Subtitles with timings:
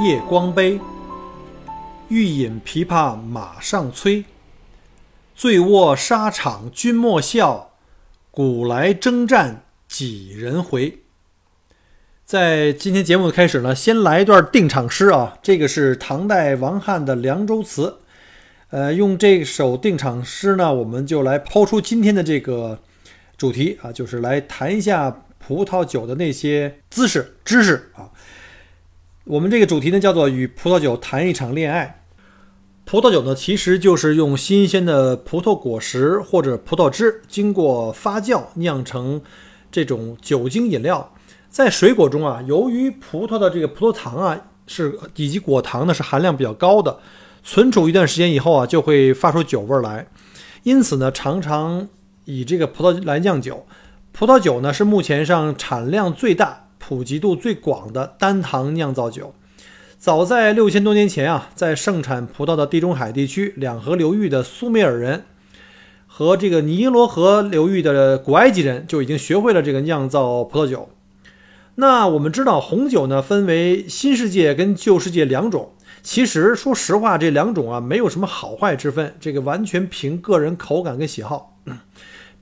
[0.00, 0.80] 夜光杯，
[2.08, 4.24] 欲饮琵琶马上催。
[5.34, 7.72] 醉卧沙场君莫笑，
[8.30, 11.00] 古来征战几人回。
[12.24, 17.82] 在今天节目的开始呢，先来一段定场诗啊，这个是唐代王翰的《凉州词》。
[18.70, 22.78] 呃，用这首定场诗呢，我们就来抛出今天的这个
[23.36, 27.92] 主题啊，就是来谈一下葡萄酒的那些姿势知识。
[29.24, 32.02] 我们这个主题呢，叫做与葡萄酒谈一场恋爱。
[32.84, 39.22] 葡萄酒呢，其实就是用新鲜的葡萄果实或者葡萄汁，经过发酵酿成
[39.70, 41.14] 这种酒精饮料。
[41.48, 46.98] 在水果中啊，由于葡萄的这个葡萄糖啊是以及果糖呢是含量比较高的，
[47.44, 50.08] 存储一段时间以后啊，就会发出酒味来。
[50.64, 51.88] 因此呢，常常
[52.24, 53.64] 以这个葡萄来酿酒。
[54.10, 56.70] 葡萄酒呢，是目前上产量最大。
[56.84, 59.32] 普及度最广的单糖酿造酒，
[59.96, 65.22] 早在六千多年前啊，在盛产葡萄的地中海地区两河流域的苏美尔人
[66.08, 70.88] 和这个尼罗河流域的古埃及人就已经学会了这个酿造葡萄酒。
[71.76, 75.70] 那我们知道红酒呢，分为新世界跟旧世界两种。
[76.02, 81.60] 其实说实话，这两种啊没有什么好坏之分，这个完全凭个人口感跟喜好。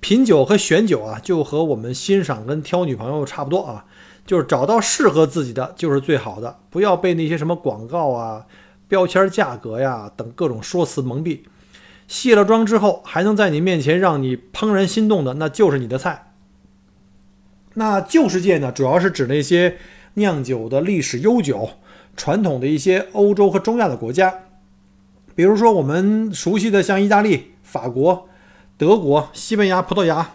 [0.00, 3.84] 品酒和选酒啊，就和我们欣赏跟挑女朋友差不多啊。
[4.26, 8.46] 就是找到适合自己的就是最好的，不要被那些什么广告啊、
[8.86, 11.40] 标签、价格呀等各种说辞蒙蔽。
[12.06, 16.32] 卸了妆之后还能在你面前让你怦然心动的，那就是你的菜。
[17.74, 19.78] 那旧世界呢，主要是指那些
[20.14, 21.70] 酿酒的历史悠久、
[22.16, 24.34] 传统的一些欧洲和中亚的国家，
[25.34, 28.28] 比如说我们熟悉的像意大利、法国、
[28.76, 30.34] 德国、西班牙、葡萄牙。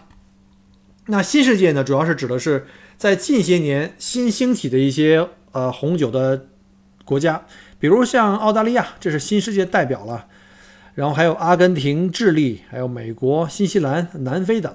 [1.06, 2.66] 那新世界呢，主要是指的是。
[2.96, 6.46] 在近些年新兴起的一些呃红酒的
[7.04, 7.44] 国家，
[7.78, 10.26] 比如像澳大利亚，这是新世界代表了。
[10.94, 14.74] 然后还有阿根廷、智利，还有美国、新西兰、南非等。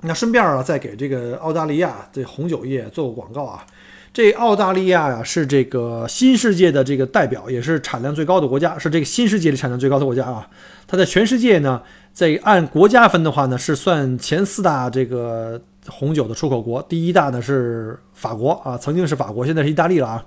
[0.00, 3.64] 那顺便啊，再给这个澳大利亚这红酒业做个广告啊。
[4.12, 10.48] 这澳大利亚呀，是这个新世界的这个代表，也是产量最高的国家，是这个新世界里产量最高的国家啊。
[10.88, 11.80] 它在全世界呢，
[12.12, 15.62] 在按国家分的话呢，是算前四大这个。
[15.88, 20.26] 红酒的出口国，第一大呢是法国啊，曾经是法国，现在是意大利了啊。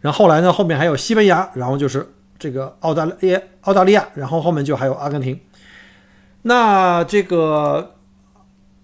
[0.00, 2.06] 然后后来呢，后面还有西班牙，然后就是
[2.38, 5.40] 这个澳大利亚，澳大利亚，然后后面就还有阿根廷。
[6.42, 7.94] 那这个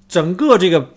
[0.09, 0.91] 整个这个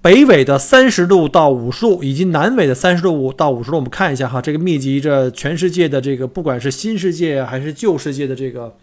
[0.00, 8.76] 北纬的三十度到五十度，以及南纬的三十度五到五十度，我们看一下哈，这个密集着全世界的这个，不管是新世界还是旧世界的这个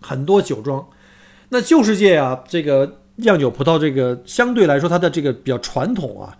[0.00, 0.86] 很多酒庄。
[1.48, 2.98] 那旧世界啊，这个。
[3.16, 6.36] 酿酒葡萄这个相对来说，它的这个比较传统啊，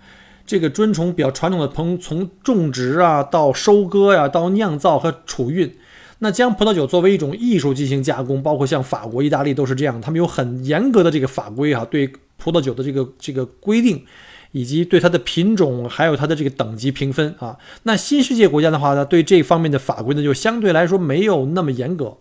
[0.46, 5.74] 这个尊崇比较传统的从从种植啊到收割呀到酿造和储运，
[6.18, 14.04] 那将葡萄酒作为一种艺术进行加工，包括像法国、意大利都是这样，他们有很严格的这个法规啊，对葡萄酒的这个这个规定，
[14.52, 17.56] 以及对它的品种还有它的这个等级评分啊。
[17.84, 22.18] 那新世界国家的话呢，对这方面的法规呢就相对来说没有那么严格。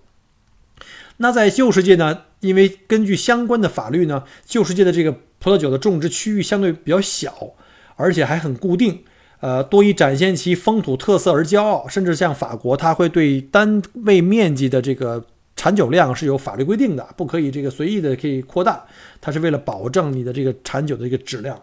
[1.18, 2.24] 那在旧世界呢？
[2.42, 7.34] 因为根据相关的法律呢，旧世界的这个葡萄酒的种植区域相对比较小，
[7.96, 9.04] 而且还很固定，
[9.40, 11.88] 呃，多以展现其风土特色而骄傲。
[11.88, 18.86] 甚至像法国，它会对单位面积的这个产酒量是有法律规定的，不可以这个随意的可以扩大。
[19.22, 21.60] 它是为了保证你的这个产酒的一个质量。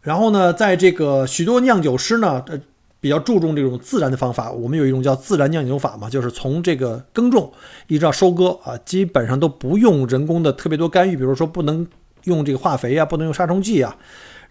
[0.00, 2.60] 然后呢，在这个许多酿酒师呢，呃。
[3.00, 7.50] 比较注重这种自然的方法，我们有一种叫自然酿酒法嘛，就是从这个耕种
[7.86, 11.86] 一直到收割啊，基本上都不用人工的特别多干预，比如说不能
[12.24, 13.96] 用这个化肥啊，不能用杀虫剂啊，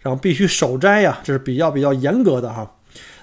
[0.00, 2.74] 然后必须手摘呀，这是比较比较严格的哈。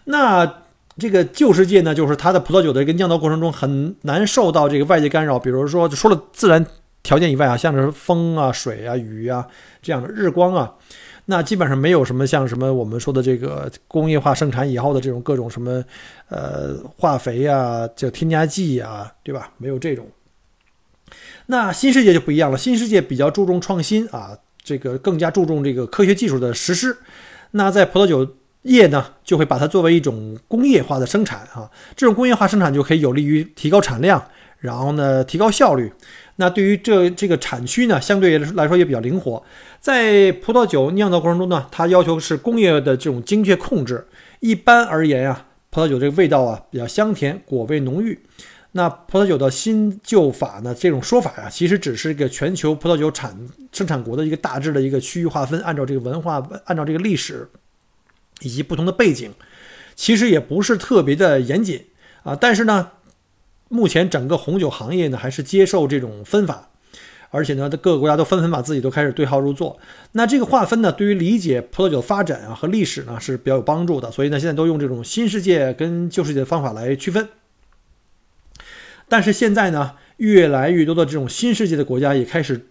[0.05, 0.61] 那
[0.97, 6.65] 这个旧世界呢，就是它的葡萄酒的一个酿造过程中很难受到这个外界干扰，比如说就除了自然
[7.03, 9.45] 条件以外啊，像是风啊、水啊、雨啊
[9.81, 10.73] 这样的日光啊。
[11.29, 15.83] 那基本上没有什么像什么我们说的这个工业化生产以后的这种各种什么，
[16.29, 19.51] 呃，化肥呀，叫添加剂呀，对吧？
[19.57, 20.07] 没有这种。
[21.47, 26.95] 那新世界就不一样了，新世界比较注重创新啊，这个更加注重这个科学技术的实施。
[27.51, 34.25] 那在葡萄酒业呢就会把它作为一种工业化的生产啊，这种工业化生产就可以有利于提高产量，
[34.59, 35.91] 然后呢提高效率。
[36.39, 39.43] 那对于这这个产区呢，相对来说也比较灵活。
[39.79, 44.05] 在葡萄酒酿造过程中呢，它要求是工业的这种精确控制。
[44.39, 48.19] 一般而言啊，葡萄酒这个味道啊比较香甜，果味浓郁。
[48.73, 53.35] 那葡萄酒的新旧法呢，这种说法呀，其实只是一个全球葡萄酒产
[53.71, 57.47] 生产国的一个大致的一个区域划分，按照这个文化，按照这个历史
[58.41, 59.31] 以及不同的背景，
[59.95, 61.85] 其实也不是特别的严谨
[62.21, 62.37] 啊。
[62.39, 62.91] 但是呢。
[63.69, 66.69] 目前整个红酒行业呢，还是接受这种分法，
[67.31, 69.77] 而且呢，各个国家都纷纷把自己都开始对号入座。
[70.13, 74.09] 那这个划分呢，对于理解葡萄酒发展啊和历史呢是比较有帮助的。
[74.09, 77.27] 所以呢，现在都用这种新世界跟旧世界的方法来区分。
[79.09, 82.67] 但是现在呢，越来越多的这种新世界的国家也开始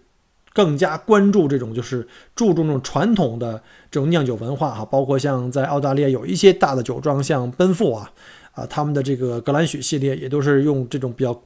[0.53, 3.61] 更加关注这种就是注重这种传统的
[3.91, 8.11] 这种酿酒文化哈，包括像在澳大利亚有一些大的酒庄，像奔富啊。
[8.57, 11.39] 啊，他们的这个格兰许系列也都是用这种比较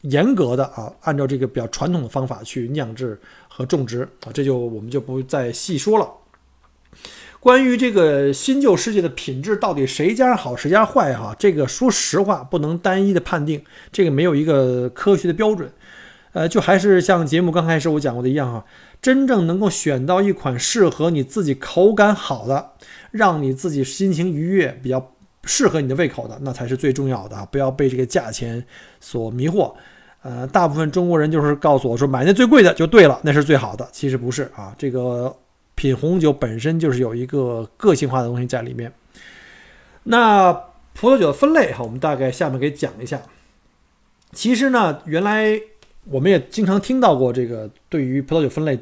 [0.00, 3.16] 严格的啊，按照这个比较传统的方法去酿制
[3.46, 6.08] 和种植啊，这就我们就不再细说了。
[7.38, 13.62] 关于这个新旧世界的品质到底谁家好谁家坏哈，这个说实话不能单一的判定，
[13.92, 15.70] 这个没有一个科学的标准。
[16.32, 18.64] 呃，就还是像节目刚开始我讲过的一样哈，
[19.00, 22.72] 真正能够选到一款适合你自己口感好的，
[23.12, 25.12] 让你自己心情愉悦比较。
[25.44, 27.46] 适合你的胃口的，那才是最重要的啊！
[27.50, 28.64] 不要被这个价钱
[29.00, 29.74] 所迷惑。
[30.22, 33.88] 呃，大部分中国人就是告诉我说，买那最贵的就对了，那是最好的。
[33.90, 35.36] 其实不是啊，这个
[35.74, 38.92] 品红酒本身就是有一个个性化的东西在里面。
[40.04, 40.52] 那
[40.94, 43.20] 葡萄酒的分类哈，我们大概下面给讲一下。
[44.30, 45.60] 其实呢，原来
[46.04, 48.78] 我们也经常听到过这个对于葡萄酒分类，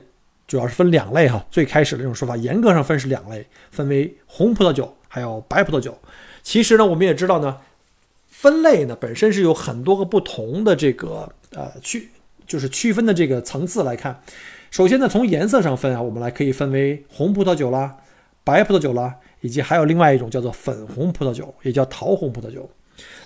[0.47, 1.43] 主要是分两类哈。
[1.51, 5.97] 最开始的这种说法，严格上分是两类，分为红葡萄酒还有白葡萄酒。
[6.43, 7.59] 其实呢，我们也知道呢，
[8.27, 12.09] 分类呢本身是有很多个不同的这个呃区，
[12.47, 14.23] 就是区分的这个层次来看。
[14.71, 17.97] 首先呢，从颜色上分啊，我们来可以分为红葡萄酒啦、
[18.45, 22.69] 白葡萄酒啦，以及还有另外一种叫做粉红葡萄酒，也叫桃红葡萄酒。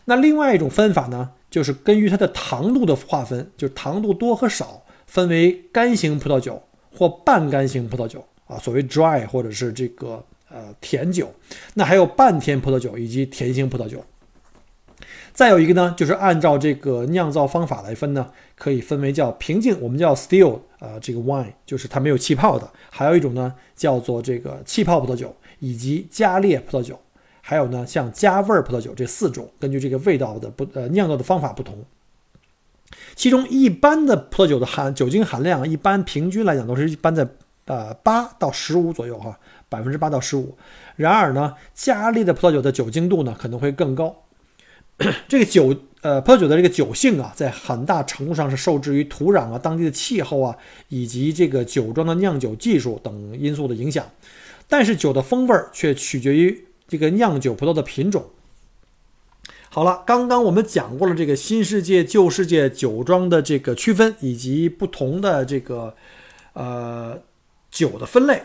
[0.07, 6.63] 那另外一种分法呢，就是根据它的糖度的划分，就是糖度多和少，分为干型葡萄酒
[6.97, 10.25] 或半干型葡萄酒啊，所谓 dry 或者是这个。
[10.55, 11.35] 呃，甜酒，
[11.75, 14.05] 那还有半甜葡萄酒以及甜型葡萄酒。
[15.33, 26.95] 再有一个呢，就是按照这个酿造方法来分呢，可以分为叫平静，我们叫 still，呃，这个 wine 就是它没有气泡的；还有一种呢，叫做这个气泡葡萄酒以及加烈葡萄酒；
[27.41, 31.85] 还有呢，像加味儿葡萄酒这四种，根据这个味道的不呃酿造的方法不同。
[33.17, 37.27] 其中一般的葡萄酒的含酒精含量，一般平均来讲都是一般在
[37.67, 39.39] 呃八到十五左右哈。
[39.67, 40.57] 百分之八到十五，
[40.95, 44.23] 然而呢，加利的葡萄酒的酒精度呢可能会更高。
[45.27, 50.57] 这个酒，呃，葡萄酒的这个酒性啊，在很大程度上是受制于土壤啊、当地的气候啊，
[50.91, 54.07] 以及这个酒庄的酿酒技术等因素的影响。
[54.69, 58.27] 但是酒的风味却取决于这个酿酒葡萄的品种。
[59.71, 65.97] 好了，刚刚我们讲过了这个新世界、旧世界酒庄的这个区分，以及不同的这个
[66.53, 67.19] 呃
[67.75, 68.45] 酒的分类。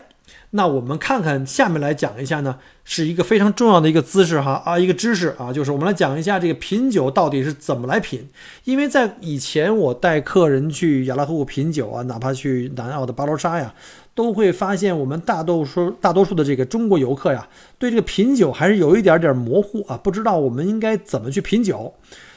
[0.52, 8.28] 那我们看看下面来讲一下呢，是一个非常重要的一个姿势哈啊，一个知识啊，就是我们来讲一下这个品酒到底是怎么来品。
[8.64, 13.72] 因为在以前我带客人去雅拉河谷品酒啊，哪怕去南澳的巴罗沙呀，
[14.12, 21.94] 都会发现我们大多数大多数的这个中国游客呀，对这个品酒还是有一点点模糊啊，不知道我们应该怎么去品酒。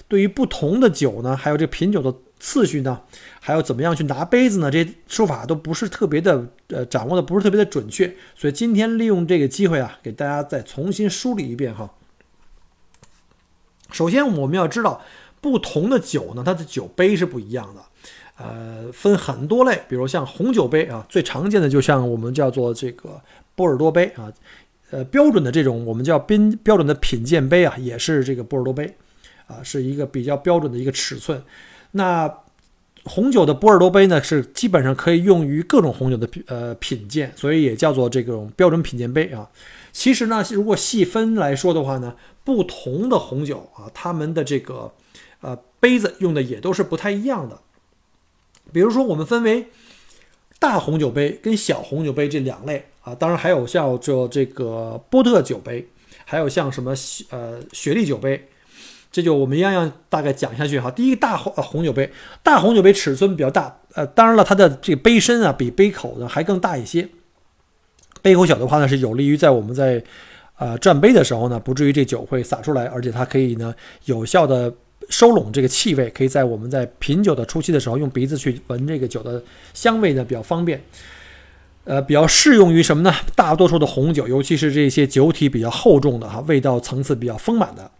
[0.07, 2.13] 对于不同的酒呢，还有这品酒的。
[2.45, 3.01] 次序呢，
[3.39, 4.69] 还要怎么样去拿杯子呢？
[4.69, 8.13] 这些说法都不是特别的，呃，掌握的不是特别的准确。
[8.35, 11.89] 所以今天利用这个机会啊，给大家再重新梳理一遍哈。
[13.93, 15.01] 首先我们要知道，
[15.39, 17.81] 不同的酒呢，它的酒杯是不一样的，
[18.35, 19.81] 呃，分很多类。
[19.87, 23.21] 比如像红酒杯啊，最常见的就像我们叫做这个
[23.55, 24.29] 波尔多杯啊，
[24.91, 28.93] 呃，标准的这种我们叫宾标准的品鉴杯啊，也是这个波尔多杯
[29.47, 31.41] 啊，是一个比较标准的一个尺寸。
[31.95, 32.39] 那
[33.05, 39.49] 红酒的波尔多杯呢，是基本上可以用于各种红酒的呃品鉴，所以也叫做这种标准品鉴杯啊。
[39.91, 44.91] 其实呢，如果细分来说的话呢，不同的红酒啊，它们的这个
[45.41, 47.59] 呃杯子用的也都是不太一样的。
[48.71, 49.67] 比如说，我们分为
[50.57, 55.87] 大红酒杯跟小红酒杯这两类啊，当然还有像这这个波特酒杯，
[56.25, 56.95] 还有像什么
[57.29, 58.47] 呃雪莉酒杯。
[59.13, 60.89] 这就我们一样样大概讲下去哈。
[60.89, 67.07] 第一个大红呃红酒杯，大红酒杯尺寸比较大，呃，当然了，它的这个杯身啊比杯口呢还更大一些。
[68.23, 70.03] 杯口小的话呢，是有利于在我们在，
[70.57, 74.73] 呃转杯的时候呢，不至于这酒会洒出来，而且它可以呢有效的
[75.09, 79.43] 收拢这个气味，可以在我们在品酒的初期的时候用鼻子去闻这个酒的
[79.75, 80.83] 香味呢比较方便。
[81.83, 83.13] 呃，比较适用于什么呢？
[83.35, 87.91] 大多数的红酒，尤其是这些酒体比较厚重的哈，味道层次比较丰满的。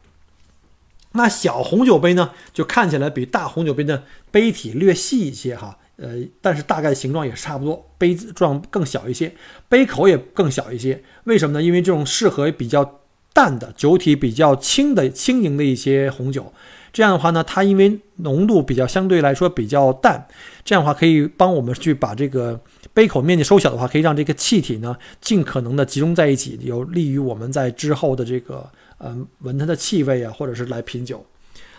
[1.14, 9.34] 那小红酒杯呢，就看起来比大红酒杯的杯体略细一些哈，呃，但是大概形状也是差不多，杯子状更小一些，
[9.70, 11.04] 杯口也更小一些。
[11.26, 11.64] 为什么呢？
[11.64, 13.00] 因为这种适合比较
[13.32, 16.52] 淡的酒体比较轻的轻盈的一些红酒。
[16.92, 20.28] 这样的话呢，它因为浓度比较相对来说比较淡，
[20.64, 22.60] 这样的话可以帮我们去把这个
[22.94, 28.70] 杯口面积收小的话，可以让这个气体呢尽可能的集中在一起，有利于我们在之后的这个
[29.04, 31.26] 嗯闻它的气味啊，或者是来品酒。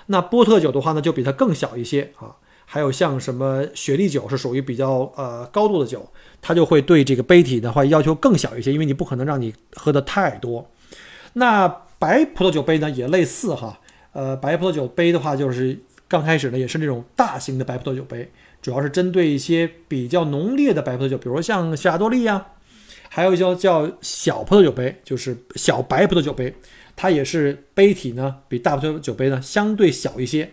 [0.07, 2.37] 那波特酒的话呢，就比它更小一些啊。
[2.67, 6.09] 还有像什么雪莉酒是属于比较呃高度的酒，
[6.41, 10.71] 它就会对这个杯体的话要求更小一些，因为你不可能让你喝的太多。
[11.35, 13.81] 那白葡萄酒杯呢也类似哈。
[14.13, 15.79] 呃，白葡萄酒杯的话，就是
[16.09, 18.31] 刚开始呢，也是那种大型的白葡萄酒杯，
[18.63, 22.47] 主要是针对一些比较浓烈的白葡萄酒，比如说像夏多利啊，
[23.11, 26.55] 还有叫叫小葡萄酒杯，就是小白葡萄酒杯，
[26.97, 30.51] 它也是杯体呢比大葡萄酒杯呢相对小一些。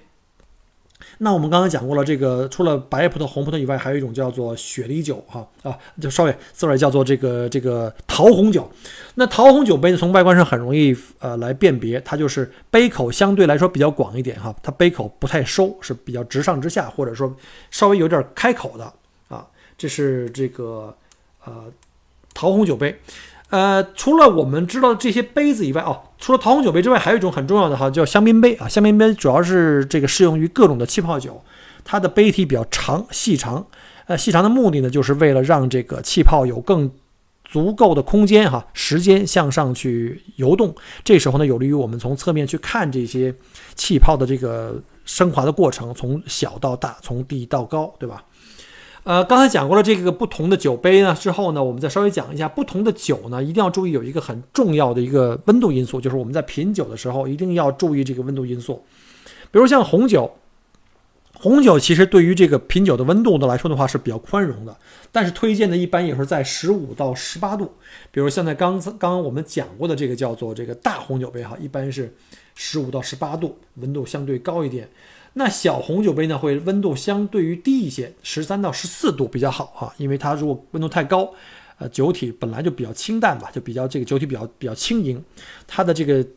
[1.17, 8.71] 那我们刚刚讲过了，这个除了白葡萄、红葡萄以外，还有一种叫做雪梨酒，哈啊，就稍微 sorry 叫做这个这个桃红酒。
[9.15, 17.36] 那桃红酒杯呢，从外观上很容易呃来辨别，它就是杯口相对来说比较广一点哈，它杯口不太收，是比较直上直下，或者说
[17.71, 18.93] 稍微有点开口的
[19.27, 19.45] 啊，
[19.77, 20.95] 这是这个
[21.45, 21.65] 呃
[22.33, 23.00] 桃红酒杯。
[23.51, 28.67] 呃，除了我们知道的这些杯子以外，哦，除了桃红酒杯之外，还有一种很重要的哈，叫香槟杯啊。
[28.67, 31.43] 香槟杯主要是这个适用于各种的气泡酒，
[31.84, 33.67] 它的杯体比较长细长。
[34.08, 36.89] 呃，细长的目的呢，就是为了让这个气泡有更
[37.43, 40.74] 足够的空间哈，时间向上去游动。
[41.03, 43.36] 这时候呢，有利于我们从侧面去看这些
[43.75, 48.24] 气泡的这个升华的过程，从小到大，从低到高，对吧？
[49.03, 58.84] 呃，刚才讲过了这个不同的酒杯呢，之后呢，我们再稍微讲一下不同的酒呢，一定要注意有一个很重要的一个温度因素，就是我们在品酒的时候一定要注意这个温度因素。
[59.50, 60.31] 比如像红酒，
[61.34, 64.77] 红酒其实对于这个品酒的温度呢来说的话是比较宽容的，
[65.12, 67.74] 但是推荐的一般也是在十五到十八度。
[68.12, 72.13] 比如现在刚刚刚我们讲过的这个叫做这个大红酒杯哈，一般是
[72.53, 74.88] 十五到十八度，温度相对高一点。
[75.33, 81.31] 那小红酒杯呢，会温度相对于低一些，十三到十四度比较好哈，因为它如果温度太高，
[81.77, 85.23] 呃，酒体本来就比较清淡吧，就比较这个酒体比较比较轻盈，
[85.65, 86.27] 它的这个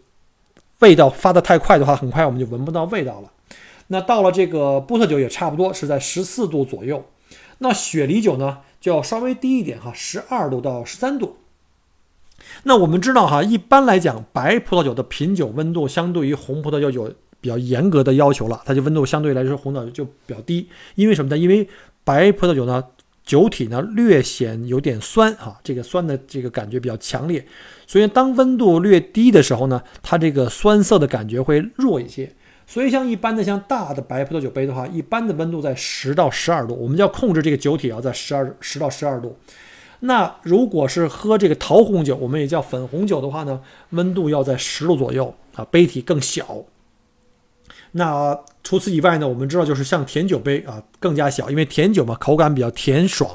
[0.78, 3.32] 味道发的太快的话，很快我们就闻不到味道了。
[3.88, 7.04] 那到了这个波特酒也差不多是在十四度左右，
[7.58, 11.38] 那雪梨酒呢就要稍微低一点哈，十二度到十三度。
[12.62, 17.12] 那我们知道哈，一般来讲，白葡萄酒的品酒温度相对于红葡萄酒有。
[17.44, 21.36] 比较严格的要求了，它就温度相对来说红酒就比较低，因为什么呢？
[21.36, 21.68] 因为
[22.02, 22.82] 白葡萄酒呢，
[23.22, 27.46] 酒体呢略显有点酸啊，这个酸的这个感觉比较强烈，
[27.86, 32.32] 所以当温度略低的时候呢，它这个酸涩的感觉会弱一些。
[32.66, 39.36] 所以像一般的像大的白葡萄酒杯的话，一般的温度在十到十二度，我们就要控制这个酒体要在十二十到十二度。
[40.00, 43.60] 那如果是喝这个桃红酒，我们也叫粉红酒的话呢，
[43.90, 46.64] 温度要在十度左右啊，杯体更小。
[47.96, 53.30] 那除此以外呢，我们知道就是像甜酒杯啊，更加小，因为甜酒嘛，口感比较甜爽，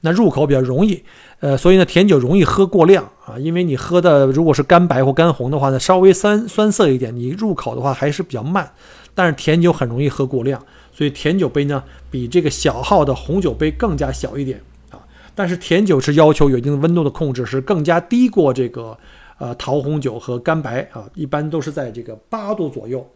[0.00, 1.04] 那入口比较容易，
[1.40, 8.70] 呃，所以呢，甜酒容易喝过量啊，因为你喝的如果是干白或干红的话呢，稍微酸酸涩一点，你入口的话还是比较慢，
[9.14, 10.58] 但是甜酒很容易喝过量，
[10.90, 14.58] 所以甜酒杯呢比这个小号的红酒杯更加小一点
[14.90, 18.96] 啊，但是甜酒是要求有一定的温度的控制，是更加低过这个
[19.38, 23.06] 呃桃红酒和干白啊，一般都是在这个八度左右。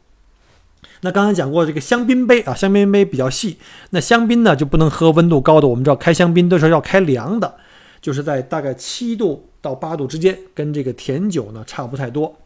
[1.02, 3.58] 那刚才讲过这个香槟杯啊，香槟杯比较细，
[3.90, 5.66] 那香槟呢就不能喝温度高的。
[5.66, 7.56] 我们知道开香槟都是要开凉的，
[8.00, 12.36] 就是在大概七度到八度之间，跟这个甜酒呢差不太多。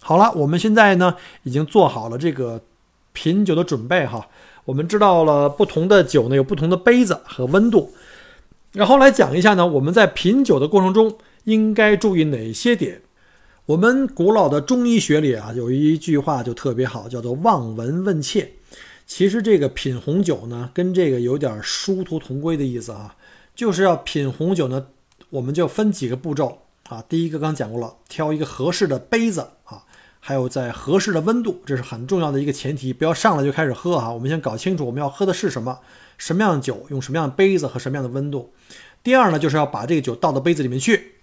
[0.00, 2.62] 好了，我们现在呢已经做好了这个
[3.12, 4.28] 品酒的准备哈。
[4.64, 7.92] 我们知道了不同的酒呢有不同的杯子和温度，
[8.72, 13.02] 然后来讲一下呢我们在品酒的过程中应该注意哪些点。
[13.68, 18.52] 我们古老的中医学里啊，有一句话就特别好，叫做“望闻问切”。
[19.06, 23.14] 其实这个品红酒呢，跟这个有点殊途同归的意思啊，
[23.54, 24.86] 就是要品红酒呢，
[25.28, 27.04] 我们就分几个步骤啊。
[27.10, 29.84] 第一个刚讲过了，挑一个合适的杯子啊，
[30.18, 34.10] 还有在合适的温度，这是很重要的一个前提，不要上来就开始喝啊。
[34.10, 35.80] 我们先搞清楚我们要喝的是什么，
[36.16, 38.50] 什么样的酒，用什么样的杯子和什么样的温度。
[39.02, 41.16] 第二呢，就是要把这个酒倒到杯子里面去。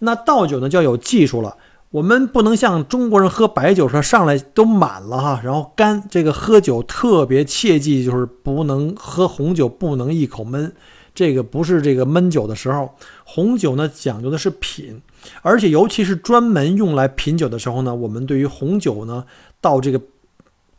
[0.00, 1.56] 那倒酒呢，就要有技术了。
[1.96, 6.02] 我们不能像中国人喝白酒说上来都满了哈，然后干。
[6.10, 10.70] 这个喝酒特别切记，就是不能喝红酒，不能一口闷。
[11.14, 12.90] 这个不是这个闷酒的时候。
[13.24, 15.00] 红酒呢讲究的是品，
[15.40, 19.24] 而且尤其是专门用来品酒的时候呢，我们对于红酒呢
[19.62, 19.98] 倒这个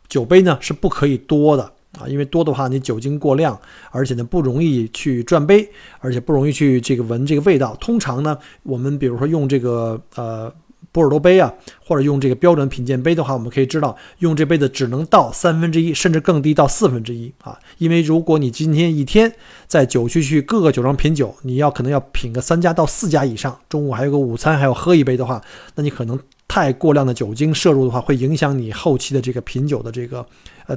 [0.08, 1.64] 酒杯呢是不可以多的
[1.98, 3.60] 啊，因为多的话你酒精过量，
[3.90, 7.76] 而且呢不容易去转杯，而且不容易去这个闻这个味道。
[7.80, 10.54] 通常呢，我们比如说用这个呃。
[10.90, 11.52] 波尔多杯啊，
[11.84, 17.58] 或者用这个标准品鉴杯的话，我们可以知道，用这杯子只能倒三分之一，甚至更低到四分之一啊。
[17.76, 19.32] 因为如果你今天一天
[19.66, 25.42] 在酒区去各个酒庄品酒，你要可能要品个三家到四家以上，中午还有个午餐，还要喝一杯的话，
[25.74, 26.18] 那你可能
[26.48, 30.26] 太过量的酒精摄入的话，会影响你后期的这个品酒的这个
[30.66, 30.76] 呃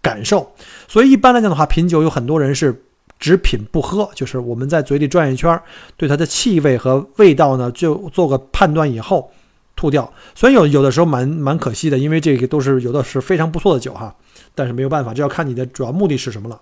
[0.00, 0.52] 感受。
[0.86, 2.84] 所以一般来讲的话，品酒有很多人是。
[3.18, 5.60] 只品不喝，就是我们在嘴里转一圈，
[5.96, 9.32] 对它的气味和味道呢，就做个判断以后
[9.74, 10.12] 吐掉。
[10.34, 14.14] 所以有有的时候蛮蛮可惜的，因为这个都是有的是非常不错的酒哈，
[14.54, 16.60] 但是没有办法，这要看你的主要目的是什么了。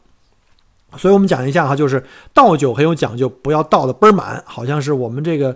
[0.96, 5.54] 所以我们讲一下哈，就是倒酒很有讲究，不要倒的倍儿满，好像是我们这个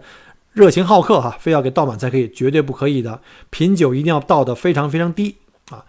[0.52, 3.18] 热情好客哈，非要给倒满才可以，绝对不可以的。
[3.48, 5.36] 品酒一定要倒的非常非常低
[5.70, 5.84] 啊。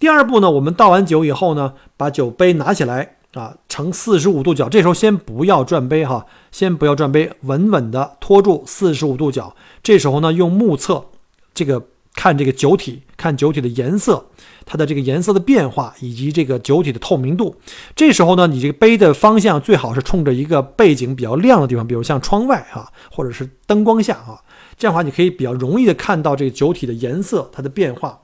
[0.00, 3.12] 第二步呢，我们倒完酒以后呢，把酒杯拿起来。
[3.36, 9.54] 啊，呈四十五度角，这时候先不要转杯哈，先不要转杯，稳稳的托住四十五度角。
[9.82, 11.04] 这时候呢，用目测
[11.52, 14.24] 这个看这个酒体，看酒体的颜色，
[14.64, 17.56] 它的这个颜色的变化以及这个酒体的透明度。
[17.94, 24.42] 这时候呢，你这个杯的方向最好是冲着一个背景比较亮的地方，比如像窗外哈，或者是灯光下哈，
[24.78, 28.18] 这样的话你可以比较容易的看到这个酒体的颜色它的变化。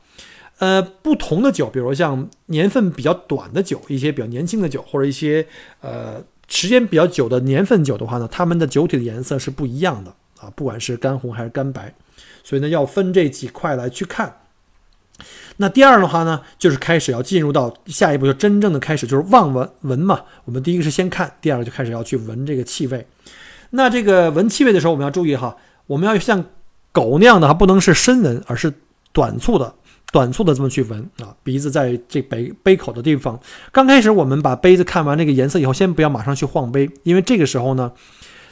[0.63, 5.45] 呃，不同的酒，比如像年份比较短的酒，一些比较年轻的酒，或者一些
[5.81, 11.93] 呃时间比较久的年份酒的话呢，它们的酒体的颜色是不一样的啊，不管是干红还是干白，
[12.45, 14.37] 所以呢要分这几块来去看。
[15.57, 20.21] 那第二的话呢，就是开始要进入到下一步，就真正的开始就是望闻闻嘛。
[20.45, 23.05] 我们第一个是先看，第二个就开始要去闻这个气味。
[23.71, 25.57] 那这个闻气味的时候，我们要注意哈，
[25.89, 26.45] 我们要像
[26.93, 28.73] 狗那样的，它不能是深闻，而是
[29.13, 29.75] 短促的。
[30.11, 33.39] 短促的这么去闻啊，鼻子在这杯杯口的地方。
[33.71, 37.91] 刚开始我们把杯子看完这个颜色以后，先不要马上去晃杯，因为这个时候呢，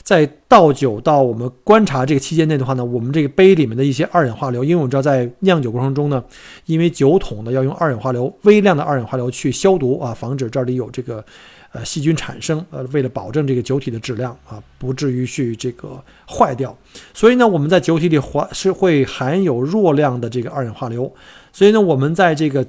[0.02, 6.22] 在倒酒到我们观察这个期间内的话呢，我们这个杯里面的一些二氧化硫，因为我们知道在酿酒过程中呢，
[6.66, 11.24] 因为酒桶呢要用二氧化硫微量的二氧化硫去消毒啊，防止这里有这个。
[11.72, 16.76] 呃，细菌产生，呃，为了保证这个酒体的质量啊，不至于去这个坏掉，
[17.14, 21.14] 所以呢，我们在酒体里含是会含有弱量的这个二氧化硫，
[21.52, 22.66] 所以呢，我们在这个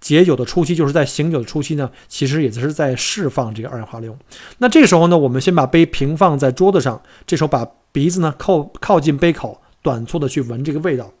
[0.00, 4.16] 解酒的初期，就是在醒酒的初期呢，其实也是在释放这个二氧化硫。
[4.58, 11.12] 那这个时候呢，我们先把杯平放在桌子上，这时候把鼻子呢靠靠近杯口，短促的去闻这个味道。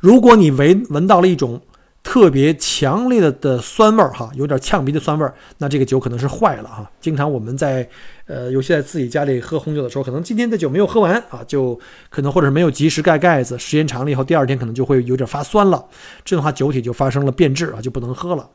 [0.00, 1.60] 如果你闻闻到了一种。
[2.06, 6.88] 特别强烈的的酸味儿哈，有点呛鼻的酸味儿，那这个酒可能是坏了哈。
[7.00, 7.86] 经常我们在
[8.26, 11.76] 呃，尤其在自己家里喝红酒的时候，可能今天的酒没有喝完啊，就
[12.08, 15.84] 可能或者是没有及时盖盖子，时间长了以后，第二天可能就会有点发酸了。
[16.24, 18.48] 这样的话，酒体就发生了变质啊，就不能喝了。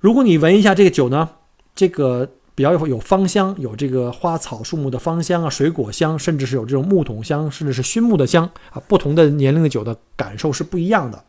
[0.00, 1.26] 如果你闻一下这个酒呢，
[1.74, 11.24] 这个比较有有芳香，有这个花草树木的芳香啊，水果香，甚至是有这种木桶香，甚至是熏木的香啊，不同的年龄的酒的感受是不一样的。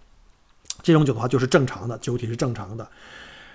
[0.86, 2.88] 这种酒的话就是正常的酒体是正常的，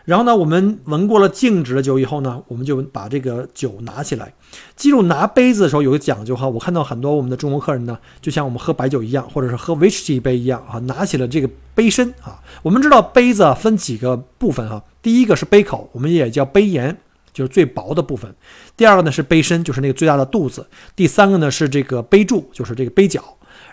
[0.05, 4.35] 然后呢，我们闻过了静止的酒以后呢，我们就把这个酒拿起来。
[4.75, 12.43] 记住拿杯子的时候有个讲究哈，我看到很多我们的中国客人呢，就像我们喝白酒一样，或者是喝威士忌杯一样啊，拿起了这个杯身啊。
[12.63, 16.97] 我们知道杯子分几个部分哈，第一个是杯口，我们也叫杯沿，
[17.33, 18.29] 就是最薄的部分；
[18.77, 20.63] 第二个呢是杯身，就是那个最大的肚子；
[20.97, 23.21] 第三个呢是这个杯柱，就是这个杯角；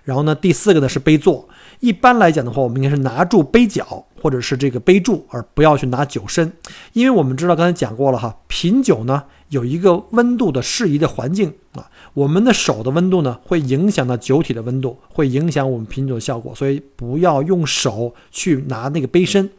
[0.04, 1.50] 然后呢第四个呢是杯座。
[1.80, 6.52] 一般来讲的话，我们应该是拿住杯角或者是这个杯柱，而不要去拿酒身，
[6.94, 19.50] 因为我们知道刚才讲过了哈，品酒呢有一个温度的适宜的环境啊，我们的手的温度呢会影响到酒体的温度，会影响我们品酒的效果，所以不要用手去拿那个杯身，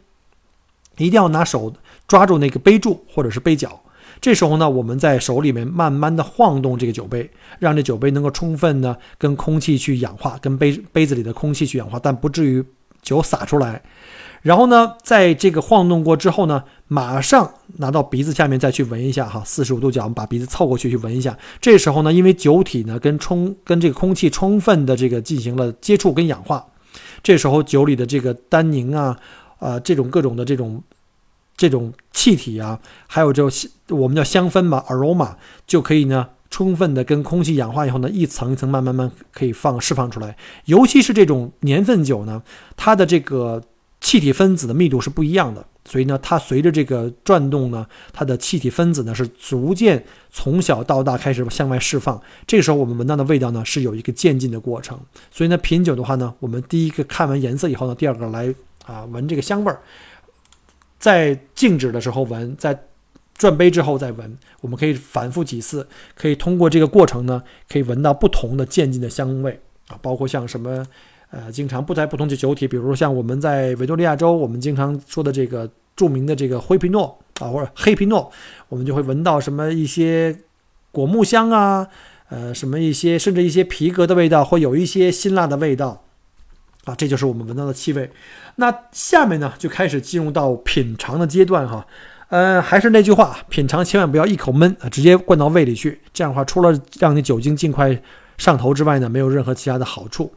[0.97, 1.73] 一定要拿手
[2.07, 3.81] 抓住那个杯柱或者是杯角。
[4.21, 12.63] 这时候呢，我们在手里面慢慢的晃动这个酒杯，让这酒杯能够充分呢跟空气去氧化，跟杯杯子里的空气去氧化，但不至于
[13.01, 13.81] 酒洒出来。
[14.41, 21.37] 然后呢，在这个晃动过之后呢，马上拿到鼻子下面再去闻一下哈，四十五度角，我们把鼻子凑过去去闻一下。
[21.61, 26.65] 这时候呢，因为酒体呢跟充跟这个空气充分的这个进行了接触跟氧化，
[27.23, 29.17] 这时候酒里的这个单宁啊，
[29.59, 30.83] 啊这种各种的这种。
[31.59, 33.43] 这种气体啊，还有这
[33.89, 35.35] 我们叫香氛嘛，aroma
[35.67, 40.37] 就可以呢充分的跟空气氧化以后呢，一层一层慢慢慢可以放释放出来。
[40.63, 42.41] 尤其是这种年份酒呢，
[42.77, 43.61] 它的这个
[43.99, 52.21] 气体分子的密度是不一样的，所以呢，它随着这个转动呢，它的气体分子呢是逐渐从小到大开始向外释放。
[52.47, 54.97] 这个时候我们闻到的味道呢是有一个渐进的过程。
[55.29, 59.81] 所以呢，品酒的话呢，我们第一个看完颜色以后呢，第二个来啊闻这个香味儿。
[60.99, 62.77] 在静止的时候闻，在
[63.37, 69.57] 转杯之后再闻，我们可以反复几次，可以通过这个过程呢，可以闻到不同的渐进的香味
[69.87, 70.85] 啊，包括像什么，
[71.31, 78.29] 呃，经常不在不同的酒体，比如说像我们在维多利亚州，我们经常说的这个著名的这个灰皮诺啊，或者黑皮诺，
[78.67, 80.37] 我们就会闻到什么一些
[80.91, 81.87] 果木香啊，
[82.27, 86.03] 呃，什么一些甚至一些皮革的味道，或有一些辛辣的味道。
[86.89, 88.09] 啊，这就是我们闻到的气味。
[88.55, 91.85] 那下面呢，就开始进入到品尝的阶段哈。
[92.29, 95.99] 呃，还是那句话，品尝千万不要一口闷啊，直接灌到胃里去。
[96.13, 97.99] 这样的话，除了让你酒精尽快
[98.37, 100.31] 上头之外呢，没有任何其他的好处。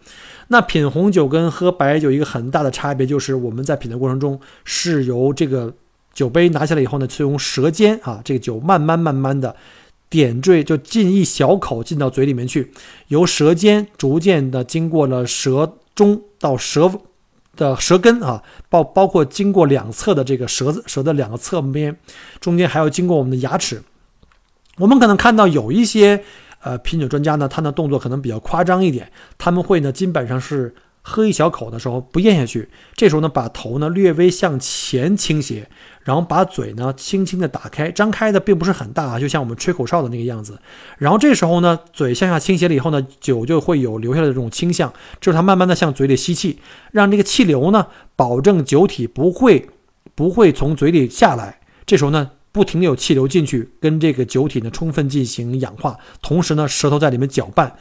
[0.48, 5.74] 那品红酒跟喝白酒一个很大的差别就是，我们在品的过程中是由这个
[6.14, 9.54] 酒杯拿下来以后呢，是用舌尖啊，这个酒慢慢慢慢的
[10.08, 12.72] 点缀，就进一小口进到嘴里面去，
[13.08, 16.22] 由舌尖逐渐的经过了舌中。
[16.38, 16.90] 到舌
[17.56, 21.96] 的舌根啊，包包括经过两侧的这个舌子舌的两个侧边，
[22.40, 23.80] 中间还要经过我们的牙齿。
[24.78, 26.24] 我们可能看到有一些
[26.62, 30.74] 呃品酒专家呢，他的动作可能比较夸张一点，他们会呢基本上是。
[31.04, 35.68] 喝一小口的时候不咽下去，这时候呢，把头呢略微向前倾斜，
[36.04, 40.58] 然后把嘴呢轻轻的打开，张开的并不是很大啊，就像我们吹口哨的那个样子。
[40.98, 46.58] 然后这时候呢，嘴向下倾斜了以后呢，酒就会有流下来的这种倾向，就是它慢慢的向嘴里吸气，
[46.90, 47.86] 让这个气流呢，
[48.16, 49.68] 保证酒体不会
[50.14, 51.60] 不会从嘴里下来。
[51.86, 57.76] 这时候呢，不停的有气流进去，跟这个酒体呢充分进行氧化，同时呢，舌头在里面搅拌。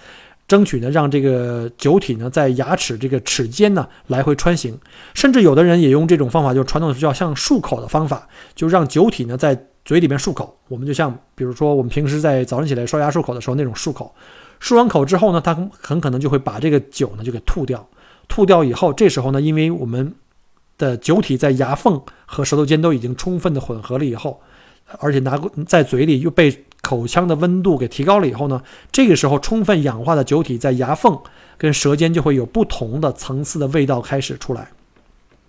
[0.51, 4.77] 争取呢，让这个酒体呢在牙齿这个齿间呢来回穿行，
[5.13, 10.57] 甚至有的人也用这种方法，就是传统的叫像漱口的方法，就让酒体呢在嘴里面漱口。
[10.67, 14.13] 我们就像比如说我们平时在早上起来刷牙漱口的时候那种漱口，
[14.61, 17.87] 漱完口之后呢，它很可能就会把这个酒呢就给吐掉。
[18.27, 20.13] 吐掉以后，这时候呢，因为我们
[20.77, 24.41] 的酒体在牙缝和舌头间都已经充分的混合了以后，
[24.99, 26.65] 而且拿在嘴里又被。
[26.81, 31.17] 口腔的温度给提高了以后呢，这个时候充分氧化的酒体在牙缝
[31.57, 34.67] 跟舌尖就会有不同的层次的味道开始出来，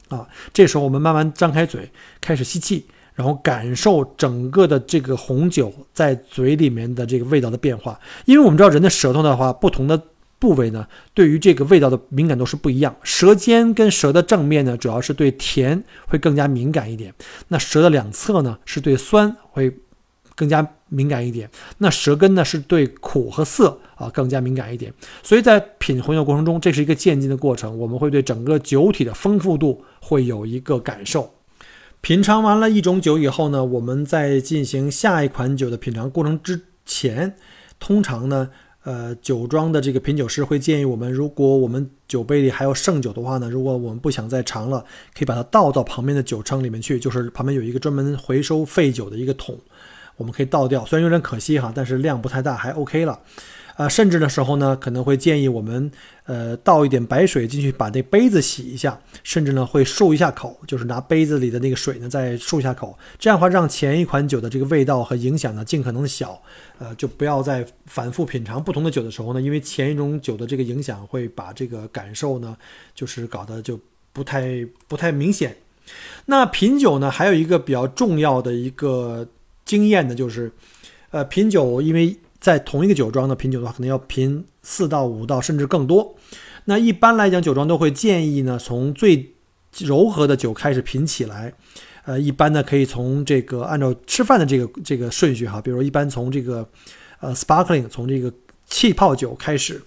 [0.08, 1.90] 啊，这时候我们慢慢张开嘴，
[2.20, 7.98] 开始吸气，然后感受整个的这个红酒在嘴里面的这个味道的变化。
[8.26, 10.00] 因为我们知道人的舌头的话，不同的
[10.38, 12.94] 部位呢，对于这个味道的敏感度是不一样。
[13.02, 17.14] 舌尖跟舌的正面呢，主要是对甜会更加敏感一点，
[17.48, 19.74] 那舌的两侧呢，是对酸会。
[20.42, 31.32] 更加敏感一点，那舌根呢是对苦和涩啊更加敏感一点，所以在品红酒过程中，这是一个渐进的过程，我们会对整个酒体的丰富度会有一个感受。
[32.00, 37.36] 品尝完了一种酒以后呢，我们在进行下一款酒的品尝过程之前，
[37.78, 38.50] 通常呢，
[38.82, 49.56] 呃，酒庄的这个品酒师会建议我们，如果我们酒杯里还有剩酒的话呢，如果我们不想再尝了，可以把它倒到旁边的酒称里面去，就是旁边有一个专门回收废酒的一个桶。
[50.16, 53.18] 我们可以倒掉，虽然有点可惜哈，但是量不太大，还 OK 了。
[53.74, 55.90] 呃，甚至的时候呢，可能会建议我们，
[56.26, 62.96] 呃，倒一点白水进去，把那杯子洗一下，甚至呢会漱一下口，就是拿杯子里的那个水呢再漱一下口。
[63.18, 66.38] 这样的话，让前一款酒的这个味道和影响呢尽可能的小。
[66.78, 72.54] 呃，就不要再反复品尝不同的酒的时候呢，因为前一种酒的这个影响会把这个感受呢，
[72.94, 73.80] 就是搞得就
[74.12, 75.56] 不太不太明显。
[76.26, 79.26] 那品酒呢，还有一个比较重要的一个。
[79.72, 80.52] 经验的就是，
[81.12, 86.14] 呃，品酒，因为在同一个酒庄的品酒的话，可能要品四到五道，甚至更多。
[86.66, 89.32] 那一般来讲，酒庄都会建议呢，从最
[89.78, 91.54] 柔和的酒开始品起来。
[92.04, 96.68] 呃，一般呢，可以从这个按照吃饭的这个这个顺序哈，比如一般从这个
[97.20, 98.30] 呃 sparkling，从这个
[98.66, 99.80] 气泡酒开始。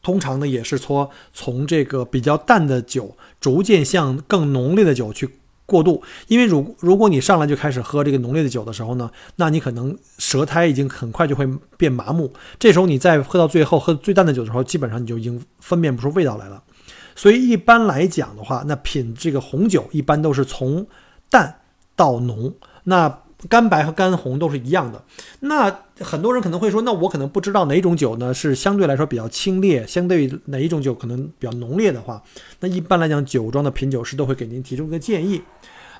[0.00, 5.28] 通常呢，也是说从这个比较淡的酒，逐渐向更浓烈的酒去。
[5.66, 12.32] 过度，因为如如果你上来就开始喝这个浓烈的酒的时候呢，那你可能舌苔已经很快就会变麻木。
[12.58, 16.62] 这时候你再喝到最后喝最淡的酒的时候，基本上你就已经分辨不出味道来了。
[17.14, 20.86] 所以一般来讲的话，那品这个红酒一般都是从
[21.28, 21.60] 淡
[21.96, 22.54] 到浓。
[22.84, 25.04] 那干白和干红都是一样的。
[25.40, 32.22] 那很多人可能会说，那我可能不知道哪种酒呢是相对来说比较清冽，相对于哪一种酒可能比较浓烈的话，
[32.60, 35.42] 那一般来讲，酒庄的品酒师都会给您提出一个建议。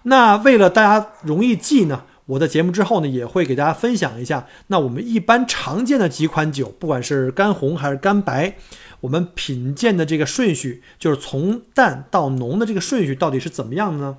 [0.04, 4.46] 那为了大家容易记呢，我在节目之后呢，也会给大家分享一下。
[4.68, 8.56] 那我们一般常见的几款酒，不管是干红还是干白，
[9.00, 14.18] 我们品鉴的这个顺序，就是从淡到浓的这个顺序到底是怎么样的呢？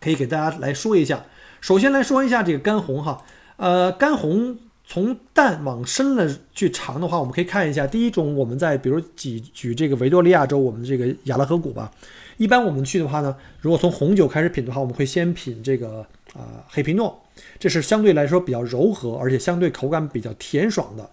[0.00, 1.24] 可以给大家来说一下。
[1.60, 3.24] 首先来说一下这个干红哈，
[3.56, 7.86] 呃，干红从淡往深了去尝的话，我们可以看一下。
[7.86, 11.92] 第一种，我们在比如举举这个维多利亚州，我们这个雅拉河谷吧。
[12.36, 16.06] 一般我们去的话呢，如果从红酒开始品的话，我们会先品这个。
[16.34, 17.22] 啊，黑皮诺，
[17.58, 21.08] 这是相对来说比较柔和，而且相对口感比较甜爽的。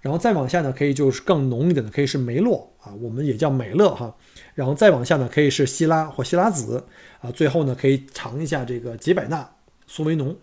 [0.00, 4.14] 然后再往下呢，可以就是更浓一点的，可以是梅洛啊，我们也叫美乐哈。
[4.54, 6.84] 然后再往下呢，可以是希拉或希拉子
[7.20, 7.32] 啊。
[7.32, 9.46] 最后呢，可以尝一下这个吉百纳、
[9.92, 10.36] 苏维浓，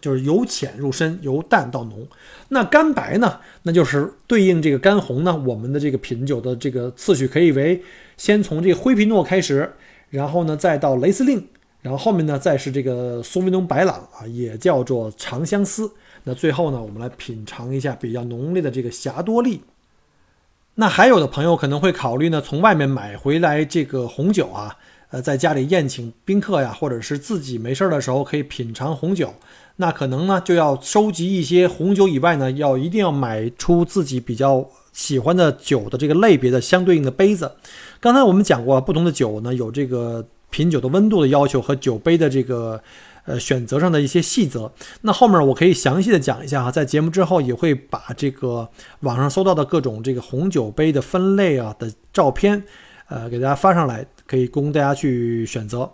[0.00, 2.08] 就是由浅入深，由淡到浓。
[2.48, 7.82] 那干白呢，那就是对应这个干红呢，我们的这个品酒的这个次序可以为
[8.16, 9.70] 先从这个灰皮诺开始，
[10.08, 11.46] 然后呢再到雷司令。
[11.82, 15.92] 然后后面呢，再是这个苏维浓白朗啊，也叫做长相思。
[16.24, 19.60] 那最后呢，我们来品尝一下比较浓烈的这个霞多丽。
[20.74, 24.76] 那还有的朋友可能会考虑呢，从外面买回来这个红酒啊，
[25.20, 29.34] 在家里宴请宾客呀，或者是自己没事儿的时候可以品尝红酒。
[29.76, 37.52] 那可能呢，就要收集一些红酒以外呢，要一定要买出自己比较喜欢的酒的这个类别的相对应的杯子。
[38.00, 40.26] 刚才我们讲过，不同的酒呢，有这个。
[40.48, 42.80] 品酒的温度的要求和酒杯的这个
[43.26, 44.70] 呃选择上的一些细则，
[45.02, 48.66] 那后面我可以详细的讲一下哈，在节目之后也会把这个
[49.00, 52.62] 网上搜到的各种这个红酒杯的分类啊的照片，
[53.08, 55.90] 呃给大家发上来，可以供大家去选择。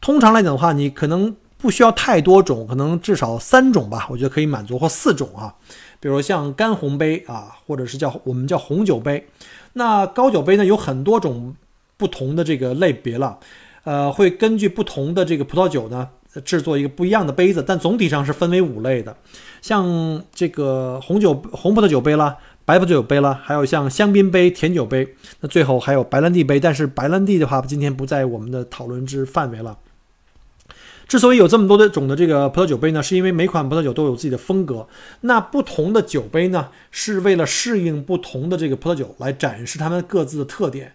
[0.00, 5.54] 通常来讲的话，你可能不需要太多种，可能至少三种吧，我觉得可以满足或四种啊。
[6.00, 9.26] 比如像干红杯啊，或者是叫我们叫红酒杯，
[9.72, 11.54] 那高酒杯呢有很多种
[11.96, 13.38] 不同的这个类别了。
[13.84, 16.08] 呃，会根据不同的这个葡萄酒呢，
[16.44, 19.16] 制作一个不一样的杯子，但总体上是分为五类的，
[19.62, 26.58] 像这个红酒红葡萄酒杯啦，白葡萄酒杯了，还有像香槟杯、甜酒杯，那最后还有白兰地杯。
[26.58, 29.78] 但是白兰地的话，今天不在我们的讨论之范围了。
[31.06, 34.86] 之所以有这么多的种的这个葡萄酒杯呢，是因为每款葡萄酒都有自己的风格。
[35.20, 40.94] 那不同的酒杯呢，是为了适应不同的这个葡萄酒，来展示它们各自的特点。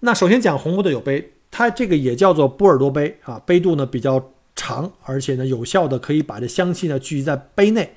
[0.00, 1.30] 那首先讲红葡萄酒杯。
[1.56, 7.94] 它这个也叫做波尔多杯啊，杯度呢比较长，而且呢有效的可以把这香气呢聚集在杯内，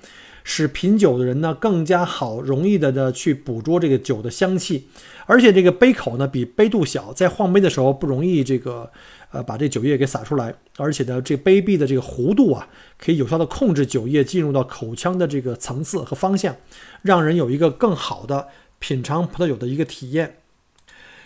[0.50, 4.88] 使品酒的人呢更加好容易的呢去捕捉这个酒的香气，
[5.26, 8.90] 而且这个杯口呢比杯度小，在晃杯的时候不容易这个
[9.32, 16.56] 呃把这酒液给洒出来，而且呢这杯壁的这个弧度啊可以有效的控制酒液进入到口腔的这个层次和方向，
[17.02, 18.48] 让人有一个更好的
[18.80, 20.38] 品尝葡萄酒的一个体验。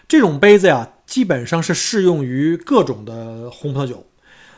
[0.07, 0.93] 这种杯子呀。
[1.12, 4.05] 基本上是适用于各种的红葡萄酒。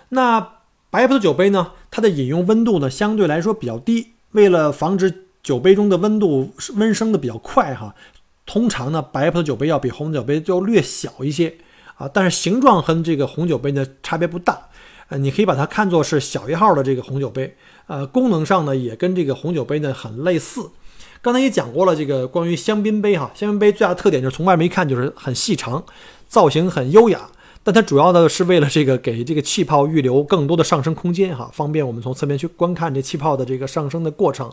[0.10, 0.60] 那
[0.92, 1.72] 白葡萄酒杯呢？
[1.90, 4.13] 它的饮用温度呢相对来说比较低。
[4.34, 7.96] 为了防止酒杯中的温度温升的比较快哈，
[8.46, 11.56] 通常呢白葡萄酒杯要比红酒杯就略小一些
[11.96, 12.08] 啊。
[12.14, 14.70] 但是形状和这个红酒杯呢差别不大，
[15.08, 17.56] 呃，你可以把它看作是小一号的这个红酒杯。
[17.88, 20.70] 呃，功能上呢也跟这个红酒杯呢很类似。
[21.22, 25.84] 刚才也讲过了，这个关于香槟杯哈，香槟杯最大的特点就是从外面一看就是很细长。
[26.26, 27.30] 造型很优雅，
[27.64, 34.52] 但它主要的是为了这个给这个气泡预留更多的上升空间哈，方便我们从侧面去观看这气泡的这个上升的过程，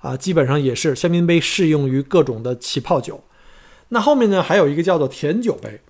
[0.00, 3.22] 啊，基本上也是香槟杯适用于各种的起泡酒。
[3.88, 5.80] 那后面呢，还有一个叫做甜酒杯，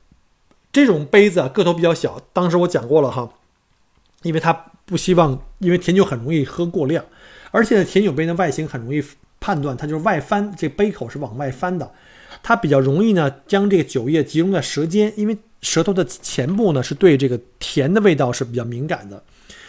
[0.72, 3.29] 这种杯子啊个头比较小，当时我讲过了哈，
[4.22, 4.53] 因为它
[4.85, 7.05] 不希望，因为甜酒很容易喝过量，
[7.51, 9.03] 而且甜酒杯的外形很容易
[9.40, 11.92] 判断，它就是外翻，这杯口是往外翻的。
[12.42, 19.22] 它比较容易呢，将这个酒液集中在舌尖，因为舌头的前部呢是对这个甜的味道是比较敏感的。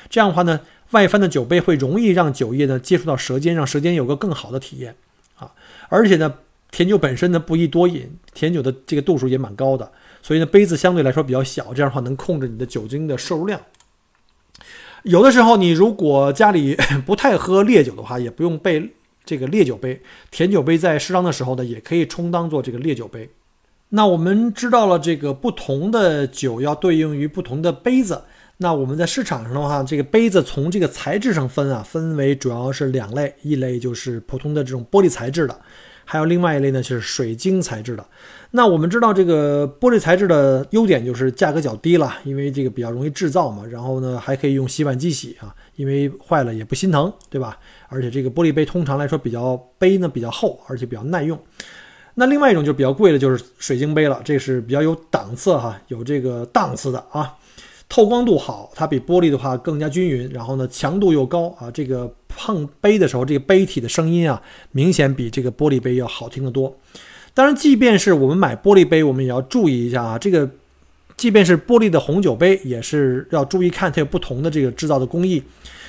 [0.09, 0.59] 这样的话呢，
[0.91, 4.95] 外翻的酒杯会容易让酒液呢接触到舌尖，让舌尖有个更好的体验
[5.35, 5.51] 啊。
[5.89, 6.33] 而且呢，
[6.69, 13.61] 甜酒本身呢不宜多饮，甜酒的这个度数也蛮高的，所以呢杯子相对来说比较小，这样的话能控制你的酒精的摄入量。
[15.03, 18.93] 有的时候你如果家里不太喝烈酒的话，也不用备。
[19.25, 20.01] 这个烈酒杯、
[20.31, 23.29] 甜酒杯在适当的时候呢，也可以充当做这个烈酒杯。
[23.95, 28.23] 那我们知道了这个不同的酒要对应于不同的杯子。
[28.57, 35.55] 那我们在市场上的话，这个杯子从这个材质上分啊，分为主要是两类，一类就是普通的这种玻璃材质的。
[36.05, 38.03] 还有另外一类呢，就是水晶材质的。
[38.49, 43.63] 那我们知道这个玻璃材质的优点就是价格较低了，因为这个比较容易制造嘛。
[43.69, 47.59] 然后呢，还可以用洗碗机洗啊，因为坏了也不心疼，对吧？
[47.89, 51.39] 而且这个玻璃杯通常来说比较杯呢比较厚，而且比较耐用。
[52.15, 57.33] 那另外一种就是比较贵的，就是水晶杯了，这是比较有档次哈，有这个档次的啊。
[57.89, 66.75] 透光度好，它比玻璃的话更加均匀，然后呢强度又高啊，这个碰杯的时候，这个杯体的声音啊，明显比这个玻璃杯要好听得多。
[67.35, 70.49] 当然，即便是我们买玻璃杯，我们也要注意一下啊，这个
[71.17, 75.43] 即便是玻璃的红酒杯，也是要注意看它有不同的这个制造的工艺。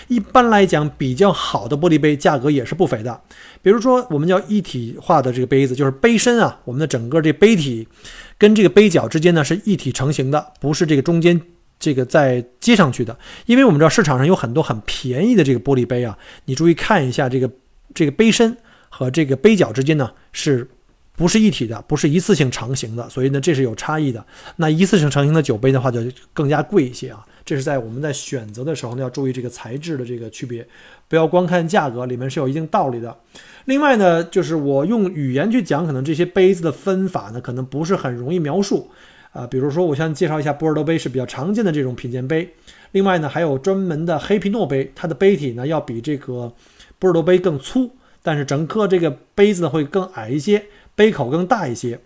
[0.08, 3.20] 一般来讲，比较好的玻璃杯价格也是不菲的。
[3.62, 7.88] 比如说，我们叫一体化的这个杯子，就是杯身啊，我们的整个这杯体
[8.36, 11.40] 跟这个杯角之间呢是一体成型的，不是这个中间
[11.78, 13.18] 这个再接上去的。
[13.46, 17.50] 因为我们知道市场上有很多很便宜的这个玻璃杯啊，你注意看一下这个
[17.94, 18.56] 这个杯身
[18.88, 20.68] 和这个杯角之间呢是
[21.16, 24.24] 不是一体的，不是一次性成型的，所以呢这是有差异的。
[24.56, 26.00] 那一次性成型的酒杯的话就
[26.32, 27.24] 更加贵一些啊。
[27.44, 30.66] 这是在我们在选择的时候呢，要注意这个材质的这个区别，
[31.08, 33.14] 不要光看价格，里面是有一定道理的。
[33.66, 38.90] 另外呢，就是我用语言去讲，可能这些杯子的分法呢，可能不是很容易描述
[39.32, 39.46] 啊。
[39.46, 42.48] 比如说，我先介绍一下波尔多杯是比较常见的这种品鉴杯。
[42.92, 46.50] 另外呢，还有专门的黑皮诺杯，它的杯体呢要比这个
[46.98, 47.90] 波尔多杯更粗，
[48.22, 52.00] 但是整个这个杯子呢会更矮一些，杯口更大一些。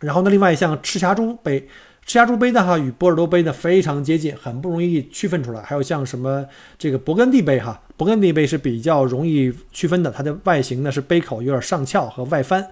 [0.00, 1.68] 然后呢，另外像赤霞珠杯。
[2.06, 5.60] 赤霞珠杯的哈与波尔多杯呢非常接近，很不容易区分出来。
[5.60, 6.42] 还有像什么
[6.78, 12.66] 这个勃艮第杯哈，勃艮第杯是比较容易区分的，它的外形呢是杯口有点上翘和外翻。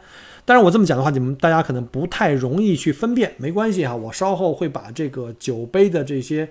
[0.46, 6.49] 但是我这么讲的话，你们大家可能不太容易去分辨，没关系哈，我稍后会把这个酒杯的这些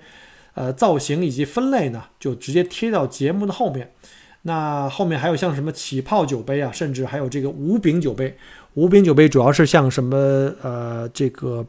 [0.54, 3.90] 呃造型以及分类呢，就直接贴到节目的后面。
[4.46, 8.36] 那后面还有像什么起泡酒杯啊，甚至还有这个无柄酒杯。
[8.74, 10.16] 无柄酒杯主要是像什么
[10.62, 11.66] 呃这个。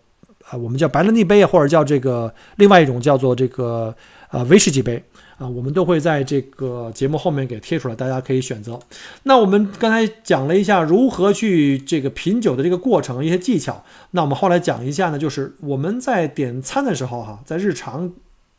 [0.50, 3.94] 啊，我们叫白兰地杯啊，或者叫这个另外一种叫做这个
[4.32, 5.04] 呃威士忌杯
[5.38, 8.80] 啊，我们都会在这个节目后面给贴出来，大家可以选择。
[9.24, 18.14] 那我们刚才讲了一下如何去这个品酒的这个过程一些技巧，那我们后来讲一下呢，就是我们在点餐的时候哈，在日常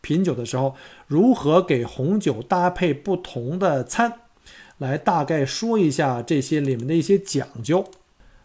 [0.09, 0.75] 品酒的时候，
[1.07, 4.21] 如何给红酒搭配不同的餐，
[4.79, 7.85] 来大概说一下这些里面的一些讲究。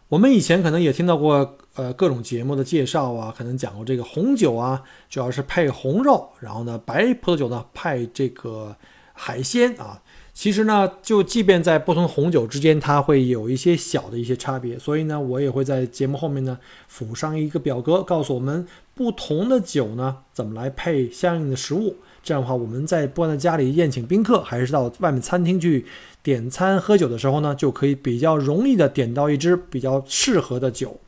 [0.08, 1.56] 我们以前可能也听到过。
[1.76, 8.76] 呃，各种节目的介绍啊，可能讲过这个红酒啊，主要是配红肉，然后呢，白葡萄酒呢配这个
[9.12, 10.00] 海鲜啊。
[10.34, 14.76] 其实呢，就即便在不同红酒之间，它会有一些小的一些差别。
[14.76, 21.96] 所以呢，我也会在节目后面呢附上一个表格，告诉我们不同的酒呢怎么来配相应的食物。
[22.24, 25.86] 这样的话，我们在不管在家里宴请宾客，还是到外面餐厅去
[26.22, 30.98] 点餐喝酒的时候呢，就可以比较容易的点到一支比较适合的酒。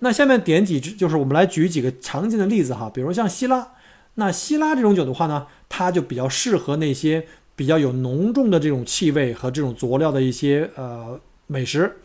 [0.00, 3.68] 那下面点几支，就是我们来举几个常见的例子哈，比如像希拉，
[4.14, 7.26] 那希拉这种酒的话呢，它就比较适合那些
[7.58, 11.18] 比较有浓重的这种气味和这种佐料的一些呃
[11.48, 11.96] 美食，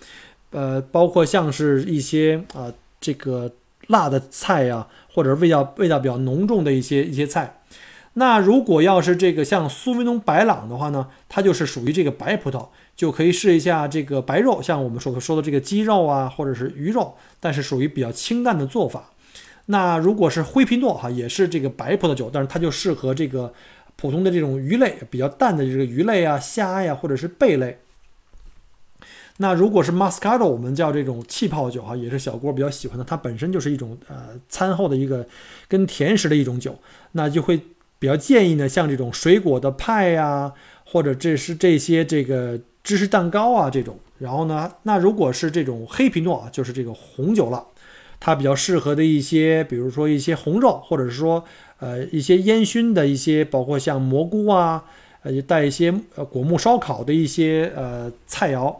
[0.50, 3.52] 呃，包括像是一些啊这个
[3.90, 7.62] 辣的菜呀，或者味道味道比较浓重的一些一些菜。
[8.16, 12.70] 那如果要是这个像苏维农白朗的话呢，它就是属于这个白葡萄。
[12.96, 19.10] 就可以试一下这个白肉，像我们说的说的这个鸡肉啊，或者是鱼肉，但是属于比较清淡的做法。
[19.66, 23.52] 那如果是灰皮诺哈，也是这个白葡萄酒，但是它就适合这个
[24.04, 27.80] 普通的这种鱼类，比较淡的这个鱼类啊、虾呀，或者是贝类。
[29.38, 35.26] 那如果是 Moscato，我们叫这种气泡酒哈，也是小郭比较喜欢的，它本身就是一种呃餐后的一个
[35.70, 36.78] 跟甜食的一种酒，
[37.14, 37.58] 那就会
[37.98, 40.52] 比较建议呢，像这种水果的派呀，
[40.86, 42.60] 或者这是这些这个。
[42.84, 47.66] 芝士蛋糕啊，这种，然后呢，那如果是这种黑皮诺啊，就是这个红酒了，
[48.20, 51.46] 它比较适合的一些，比如说一些红肉，或者是说，
[51.84, 54.82] 呃，一些烟熏的一些，包括像蘑菇啊，
[55.24, 58.74] 呃，带一些呃果木烧烤的一些呃菜肴。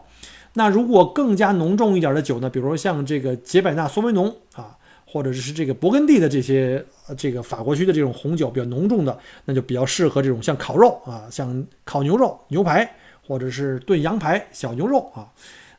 [0.54, 6.82] 那如果更加浓重一点的酒呢，比如说像这个杰百纳苏维农啊，或者是这个勃艮第的这些
[7.18, 12.90] 这个法国区的这种红酒比较浓重的，那就比较适合这种像烤肉啊，像烤牛肉、牛排。
[13.26, 15.24] 或者是炖羊排、小牛肉啊，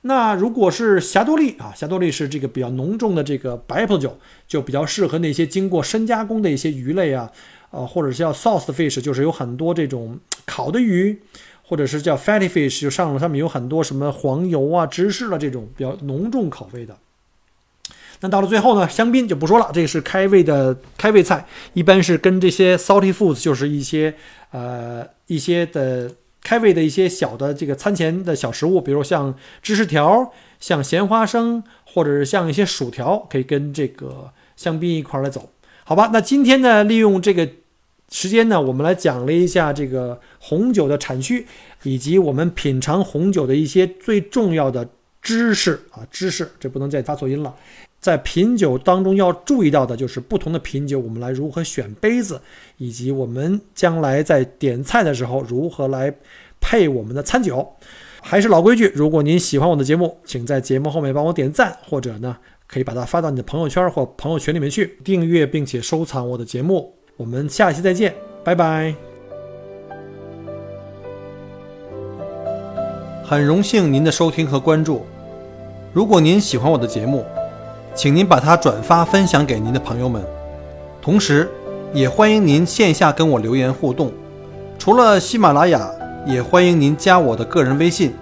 [0.08, 7.32] 那如果是霞多丽啊，霞多丽是这个比较浓重的这个白葡萄酒，就比较适合那些经过深加工的一些鱼类啊，
[7.72, 11.20] 呃，或者是叫 sauce fish，就是有很多这种烤的鱼，
[11.64, 16.96] 或者是叫 fatty fish，就上上面有很多什么黄油啊、芝士了这种比较浓重口味的。
[18.20, 24.14] 那到了最后呢，香槟就不说了，这个是开胃的开胃菜，一般是跟这些 salty foods，就是一些
[24.52, 26.12] 呃一些的。
[26.46, 29.34] 开胃的一些小的这个餐前的小食物，比如像
[29.64, 35.50] 芝士条、像咸花生，或者是像一些薯条，可以跟这个香槟一块来走，
[35.84, 36.12] 好吧？
[36.14, 37.50] 那今天呢，利用这个
[38.12, 41.48] 时间呢，我们来讲了一下这个红酒的产区，
[41.82, 44.88] 以及我们品尝红酒的一些最重要的
[45.26, 47.52] 知识啊，知识，这不能再发错音了。
[48.00, 52.40] 在品酒当中要注意到的就是不同的品酒，我们来如何选杯子，
[52.78, 56.14] 以及我们将来在点菜的时候如何来
[56.62, 57.68] 配我们的餐酒。
[58.22, 66.94] 还是老规矩，如果您喜欢我的节目，请在节目后面帮我点赞，或者呢，可以把它发到你的朋友圈或朋友群里面去订阅，并且收藏我的节目。
[67.18, 68.14] 我们下期再见，
[68.44, 68.94] 拜拜。
[73.24, 75.04] 很荣幸您的收听和关注。
[75.96, 77.24] 如果您喜欢我的节目，
[77.94, 80.22] 请您把它转发分享给您的朋友们。
[81.02, 81.50] 同时，
[81.94, 84.12] 也欢迎您线下跟我留言互动。
[84.78, 85.90] 除了喜马拉雅，
[86.28, 88.14] 也欢迎您加我的个人微信，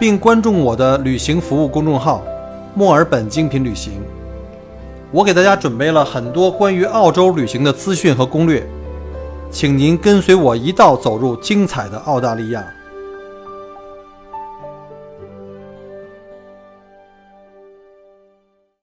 [0.00, 2.24] 并关注我的旅行服务公众号
[2.74, 4.02] “墨尔本精品旅行”。
[5.12, 8.66] 我给大家准备了很多关于澳洲旅行的资讯和攻略，
[9.48, 12.66] 请您跟随我一道走入精彩的澳大利亚。